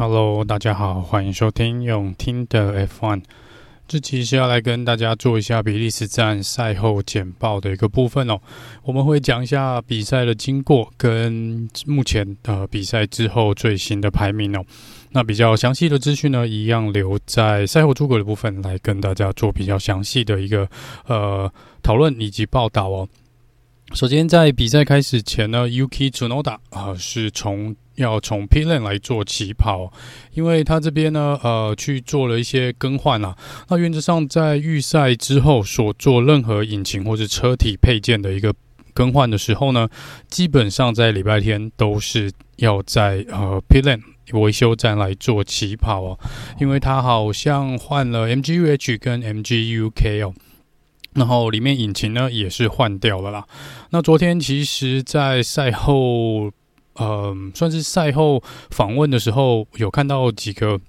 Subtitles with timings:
[0.00, 3.22] Hello，大家好，欢迎收听用听的 F1。
[3.86, 8.40] 这期是要来跟大家做一下比利时站赛后简报的一个部分哦。
[8.82, 14.64] 我们会讲一下比赛的经过跟目前呃比赛之后最新的排名哦。
[15.10, 20.66] 那比较详细的资讯呢，一样留在赛后诸葛的部分来跟大家做比较详细的一个
[21.08, 23.06] 呃讨论以及报道哦。
[23.92, 29.92] 首先，在比赛开始前呢，Yuki Tsunoda 啊是从要从 p i l a n 来做起跑，
[30.32, 33.36] 因为他这边呢呃去做了一些更换啊。
[33.68, 38.54] 那原则上在预赛之后所做任何引擎或者车体配件的一个
[38.94, 39.88] 更换的时候呢，
[40.28, 44.02] 基本上在礼拜天都是要在呃 p i l a n
[44.40, 46.18] 维修站来做起跑哦，
[46.60, 50.32] 因为他好像换了 MGU-H 跟 MGU-K 哦。
[51.14, 53.46] 然后里面引擎呢也是换掉了啦。
[53.90, 56.52] 那昨天其实，在赛后，嗯、
[56.94, 60.80] 呃，算是赛后访问的时候，有看到几个。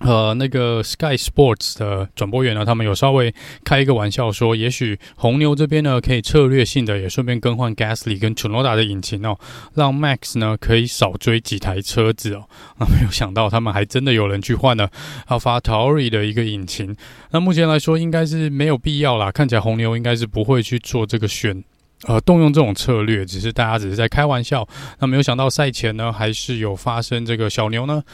[0.00, 9.36] 呃，那个 Sky Sports 的转播员呢，他们有稍微开一个玩笑说，也许红牛这边呢可以策略性的也顺便更换 Gasly 跟 Tsunoda 的引擎哦，
[9.74, 12.44] 让 Max 呢可以少追几台车子哦。
[12.78, 14.88] 那 没有想到他们还真的有人去换了
[15.26, 16.94] AlphaTauri 的一个引擎。
[17.32, 21.64] 那目前来说应该是没有必要啦，看起来红牛应该是不会去做这个选
[22.06, 24.64] 呃动用这种策略，只是大家只是在开玩笑。
[25.00, 28.04] 那没有想到赛前呢还是有发生这个小牛呢。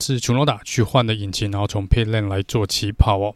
[0.00, 3.34] 是楚诺达去换的引擎，然后从 Pit Lane 来做起跑哦。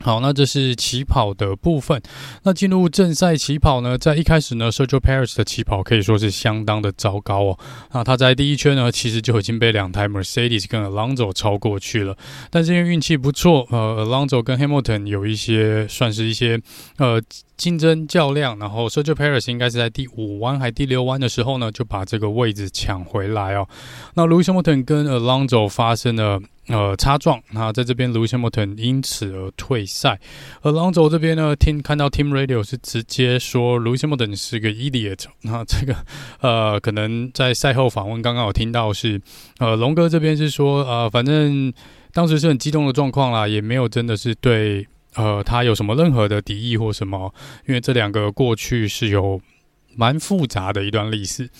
[0.00, 2.00] 好，那这是起跑的部分。
[2.44, 7.58] 那进入正赛起跑呢，在一开始呢，Sergio Paris 的起跑可以说是相当的糟糕哦。
[7.92, 12.16] 那他在第一圈呢，其实就已经被两台 Mercedes 跟 Alonso 超过去了。
[12.48, 16.60] 但是因为运气不错，呃，Alonso 跟 Hamilton 有一些算是一些
[16.98, 17.20] 呃
[17.58, 23.68] 竞争较量，然后 Sergio Perez 应该是在第五弯还第六弯的时候呢，就把这个位置抢回来哦。
[24.14, 26.40] 那 Lewis Hamilton 跟 Alonso 发生了。
[26.70, 30.20] 呃，擦撞，那在这边，Lewis Hamilton 因此而退赛。
[30.60, 35.24] Alonso 这边呢，听看到 Team Radio 是直接说 Lewis Hamilton 是个 idiot。
[35.44, 35.96] 那这个
[36.42, 39.18] 呃，可能在赛后访问刚刚有听到是
[39.60, 41.72] 呃，龙哥这边是说呃，反正
[42.12, 44.86] 当时是很激动的状况啦，也没有真的是对
[45.18, 47.34] 呃他有什么任何的敌意或什么，
[47.66, 49.40] 因为这两个过去是有
[49.96, 51.50] 蛮复杂的一段历史。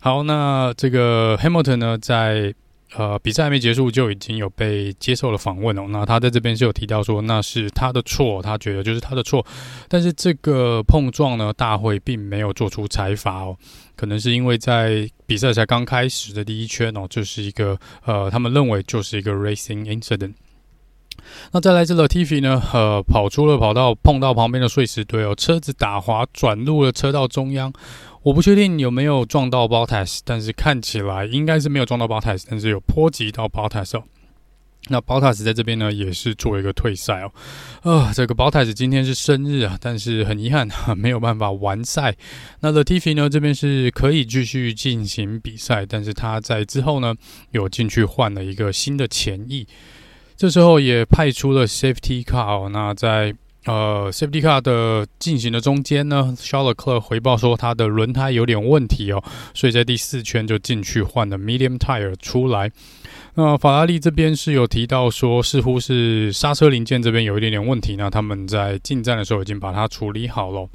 [0.00, 2.52] 好，那这个 Hamilton 呢，在
[2.96, 5.86] 呃，比赛还没结束就已经有被接受了访问哦。
[5.88, 9.44] 那他在这边是有提到说，那是他的错，他觉得就是他的错。
[9.88, 13.56] 但是这个碰撞呢，大会并没有做出裁罚哦。
[13.96, 20.34] 可能是因为在比赛才刚开始的第一圈哦，就是一个呃，他们认为就是一个 racing incident。
[21.52, 27.72] 那再来这 Latifi 呢，呃，跑出了跑道，碰到旁边的碎石堆哦，车子打滑转入了车道中央。
[28.22, 34.04] 我不确定有没有撞到 Bottas，但是看起来应该是没有撞到 Bottas，但是有波及到 Bottas 哦。
[34.88, 37.32] 那 Bottas 在这边呢，也是做一个退赛哦。
[37.82, 42.14] 呃，这个 Bottas 今天是生日啊，但是很遗憾 没有办法完赛。
[42.60, 47.14] 那 Latif 呢，这边是可以继续进行比赛，但是他在之后呢，
[47.52, 49.66] 有进去换了一个新的前翼，
[50.36, 52.68] 这时候也派出了 Safety Car 哦。
[52.72, 53.34] 那在
[53.66, 59.24] 呃，Safety Car 的进行的中间呢，Charles Leclerc 回报说他的轮胎有点问题哦，
[59.54, 62.70] 所以在第四圈就进去换了 Medium Tire 出来。
[63.36, 70.68] 那法拉利这边是有提到说，似乎是刹车零件这边有一点点问题，那他们在进站的时候已经把它处理好了。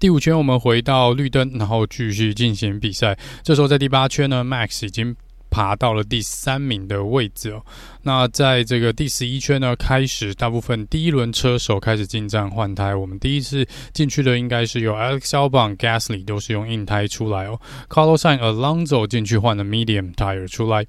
[0.00, 3.16] 第五圈我们回到绿灯，然后继续进行比赛。
[3.44, 5.14] 这时候在第八圈呢，Max 已经。
[5.50, 7.62] 爬到了第三名的位置哦。
[8.02, 12.94] 那在这个第十一圈呢，开始大部分第一轮车手开始进站换胎。
[12.94, 17.60] 我们第一次进去的应该是有 Alex Albon、Gasly 都是用硬胎出来哦。
[17.88, 20.86] Carlos Sainz、Alonso 进去换了 Medium Tire 出来。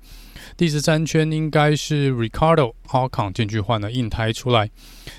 [0.56, 4.70] 第十三圈应该是 Ricardo、Ocon 进去换了硬胎出来。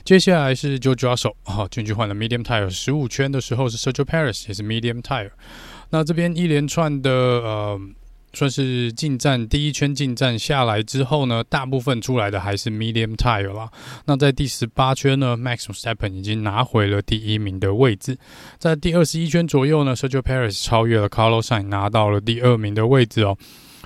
[0.05, 2.71] 接下来是 Jojo Russell 啊进去换了 Medium Tire。
[2.71, 5.31] 十五圈的时候是 Sergio Perez 也是 Medium Tire。
[5.91, 7.81] 那这边一连串的呃。
[8.33, 13.71] 算是进站第一圈进站下来之后呢，大部分出来的还是 medium tire 啦。
[14.07, 18.17] 那在第十八圈呢，Max Verstappen 已经拿回了第一名的位置。
[18.59, 23.37] 在第二十一圈左右呢，Sergio Perez 超越了 Carlos Sainz，拿到了第二名的位置哦。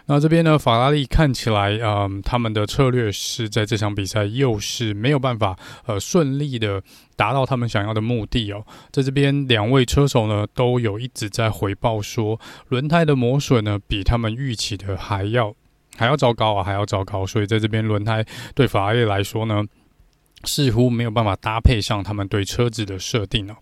[0.06, 6.82] 那这边呢，法拉利看起来，嗯，他们的策略是在这场比赛又是没有办法，呃，顺利的
[7.16, 8.62] 达到他们想要的目的哦。
[8.92, 15.54] 在这边，两位车手呢都有一直在回报说，轮胎的磨损呢比他们预期的还要
[15.96, 17.26] 还要糟糕啊，还要糟糕。
[17.26, 18.22] 所以在这边，轮胎
[18.54, 19.64] 对法拉利来说呢，
[20.44, 23.56] 似乎没有办法搭配上他们对车子的设定哦。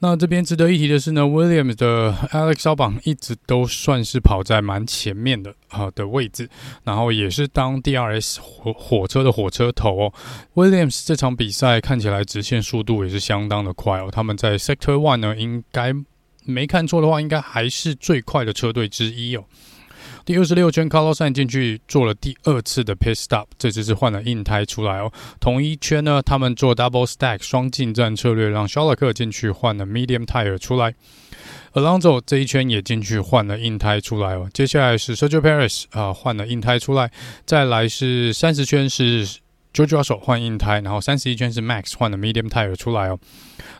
[0.00, 6.48] 那这边值得一提的是呢，Williams 的 Alex 超榜一直都算是跑在蛮前面的啊的位置，
[6.84, 10.12] 然后也是当 DRS 火火车的火车头哦。
[10.54, 15.94] Williams 这场比赛看起来直线速度也是相当的快哦，他们在 Sector One 呢，应该
[16.44, 19.44] 没看错的话，应该还是最快的车队之一哦。
[20.26, 25.12] 第二十六圈 c a r l o s a n 进去做了第二次的 pit stop，这次是换了硬胎出来哦。
[25.38, 30.92] 同一圈呢，他们做 double stack 双进站策略，让肖勒克进去换了 medium tire 出来。
[31.74, 34.50] Alonso 这一圈也进去换了硬胎出来哦。
[34.52, 37.08] 接下来是 Sergio Perez 啊，换了硬胎出来。
[37.44, 39.24] 再来是三十圈是
[39.76, 43.18] Jojo 手换硬胎，然后三十一圈是 Max 换了 medium tire 出来哦。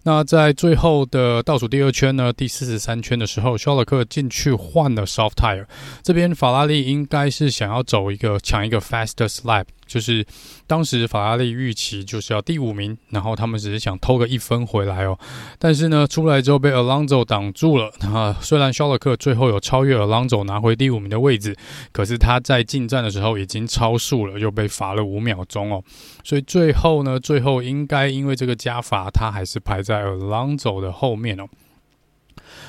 [0.02, 5.64] 那在最后的倒数第二圈呢，第四十三圈的时候，肖勒克进去换了 soft tire。
[6.02, 9.64] 这边法拉利应该是想要走一个抢一个 fastest lap。
[9.86, 10.26] 就是
[10.66, 15.18] 当时法拉利预期就是要第五名，然后他们只是想偷个一分回来哦。
[15.58, 17.90] 但是呢，出来之后被 Alonso 挡住了。
[18.12, 21.56] 啊，虽然肖勒克最后有超越 Alonso 拿回第五名的位置，
[21.92, 25.82] 可是他在进站的时候已经超速了，又被罚了五秒钟哦。
[26.24, 31.46] 所以最后呢，最后应该因为这个加罚，他还是排在 Alonso 的后面哦。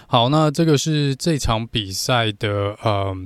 [0.05, 3.17] 好，那这个是这场比赛的呃。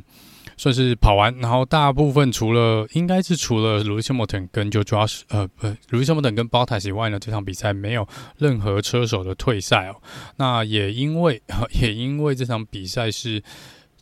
[0.62, 9.96] 算是跑完，然后大部分除了应该是除了 Lewis Hamilton 跟就 Josh 呃不 Lewis Hamilton 跟 Bottas 以外呢，这场比赛没有任何车手的退赛哦。
[10.38, 11.42] 那也因为
[11.82, 13.42] 也因为这场比赛是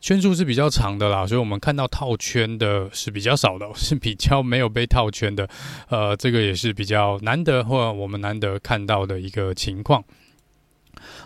[0.01, 5.47] 圈数是比较长的啦，所以我们看到套圈的是比较少的，是比较没有被套圈的。
[5.87, 10.03] 呃，这个也是比较难得或我们难得看到的一个情况。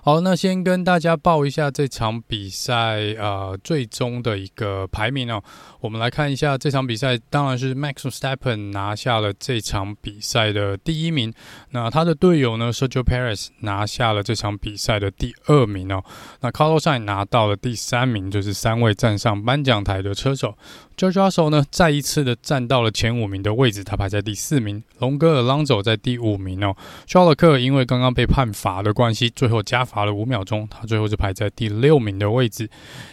[0.04, 5.42] 好，那先跟大家报一下这场比赛呃最终的一个排名哦。
[5.80, 11.34] 我们来看一下这场比赛，当然是 Max Verstappen 拿下了这场比赛的第一名。
[11.72, 16.04] 那他的队友呢，Sergio Perez 拿下了这场比赛的第二名哦。
[16.42, 20.56] 那 Carlos Sain 拿到了第三名，就是三位站上颁奖台的车手。
[20.98, 24.84] George Russell 呢，再一次的站到了前五名的位置，他排在第四名。
[25.00, 26.76] 龙哥 Alonso 在第五名哦。
[27.08, 32.70] 肖勒克因为刚刚被判罚的关系，最后加罚了五秒钟，他最后是排在第六名的位置。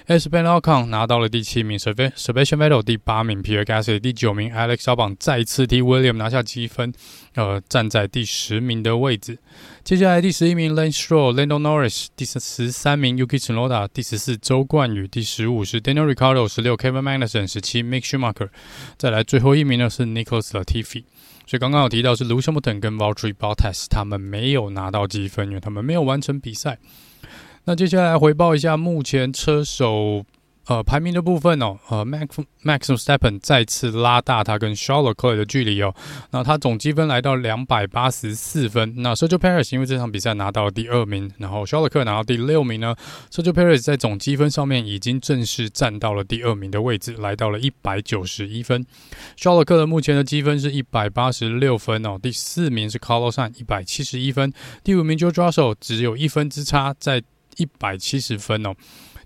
[0.06, 6.93] Esteban Ocon 拿到了第七名，Sebastian Vettel 第八名，Pierre Gasly 第九名，Alex Albon 再次替 William 拿下积分，
[7.35, 9.38] 呃，站在第十名的位置。
[9.82, 18.49] 接下来第十一名 Lance Stroll、Lando Norris，第十三名 Yuki Tsunoda，第十四周冠宇，第十五是 Daniel Ricciardo，十六 Kevin Magnussen，十七 Mick Schumacher，
[18.99, 21.05] 再来最后一名呢是 Nicholas Latifi。
[21.46, 26.78] 所以刚刚有提到是 Lucas Milton 跟 Valtteri Bottas，他们没有拿到积分，因为他们没有完成比赛。
[27.64, 30.25] 那接下来回报一下目前车手。
[30.70, 32.28] 呃，排名的部分哦，呃，Max
[32.62, 35.12] Max s t e p p e n 再次拉大他跟 s h a r l o
[35.12, 35.93] t c l e r 的距离哦，
[36.31, 38.94] 那他总积分来到两百八十四分。
[38.99, 42.94] 那 Sergio Perez 因为这场比赛拿到了第二名，然后 Sharlock 拿到第六名呢
[43.32, 48.87] ，Sergio Perez 在总积分上面已经正式站到了第二名的位置，来到了一百九十一分。
[49.37, 54.52] Sharlock 的目前的积分是一百八十六分哦，第四名是 Carlos s a n 一百七十一分，
[54.84, 57.20] 第五名 George Russell 只有一分之差，在
[57.56, 58.72] 一百七十分哦。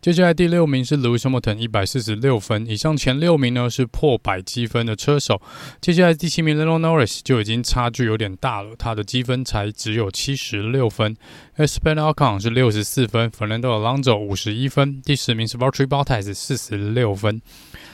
[0.05, 2.67] 接下来第六名是 Lewis Hamilton，一百四十六分。
[2.67, 5.41] 以上前六名呢是破百积分的车手。
[5.81, 11.17] 接下来第七名 Lando Norris 就已经差距有点大了，他的积分才只有七十六分。
[11.57, 15.01] Esteban Ocon 是六十四分，Fernando Alonso 五十一分。
[15.01, 17.41] 第十名是 Valtteri Bottas 四十六分。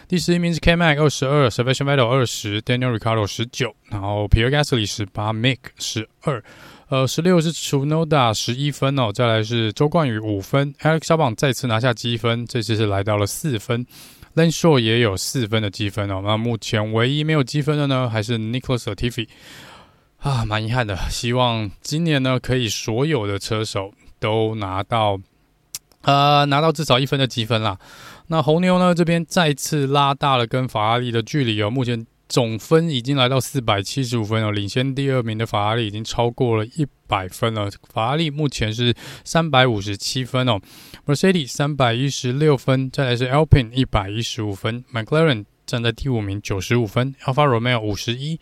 [0.09, 6.43] 第十一名是 K-Mag 二十二，Sebastian Vettel 二十，Daniel Ricciardo 十九，然后 Pierre Gasly 十八，Mick 十二。
[6.91, 13.87] 呃，十六是 Tsunoda 十一分哦，再来是周冠宇五分，Alex Albon 再次拿下积分，这次是来到了四分
[14.35, 16.21] ，Lance Stroll 也有四分的积分哦。
[16.25, 19.29] 那目前唯一没有积分的呢，还是 Nicholas Latifi
[20.19, 20.97] 啊，蛮遗憾的。
[21.09, 25.17] 希望今年呢，可以所有的车手都拿到，
[26.03, 27.79] 呃，拿到至少一分的积分啦。
[28.27, 32.05] 那红牛呢这边再次拉大了跟法拉利的距离哦，目前。
[32.31, 37.69] 总分已经来到四百七十五分了，领先第二名的法拉利已经超过了一百分了。
[37.93, 38.95] 法拉利目前是
[39.25, 40.61] 三百五十七分哦
[41.07, 48.39] ，Mercedes 三百一十六分，再来是 Alpine 一百一十五分，McLaren 站在第五名九十五分，Alfa Romeo 五十一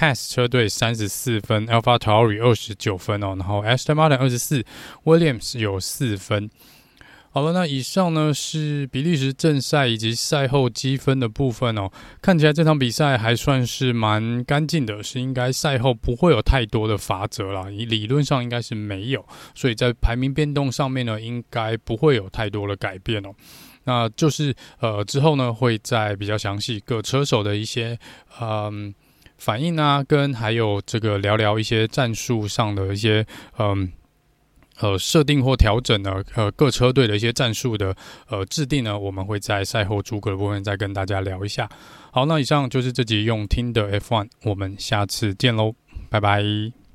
[0.00, 4.64] ，Haas 车队三十四分，Alpha Tauri 二十九分哦，然后 Aston Martin 二十四
[5.04, 6.50] ，Williams 有四分。
[7.30, 11.88] 好了，那以上呢是比利时正赛以及赛后积分的部分哦。
[12.22, 17.68] 看起来这场比赛还算是蛮干净的，是应该赛后不会有太多的罚则啦。
[17.68, 23.28] 理论上应该是没有，所以在排名变动上面呢，应该不会有太多的改变哦。
[23.84, 27.96] 那就是呃之后呢，会在比较详细各车手的一些
[28.40, 28.92] 嗯、
[29.36, 33.24] 反应啊，跟还有这个聊聊一些战术上的一些
[33.58, 33.92] 嗯。
[34.80, 37.94] 呃设定或调整呢，呃各车队的一些战术的
[38.28, 41.68] 呃制定呢，我们会在赛后诸葛的部分再跟大家聊一下。
[42.10, 45.74] 好，那以上就是这集用听的 F1，我们下次见喽，
[46.08, 46.87] 拜拜。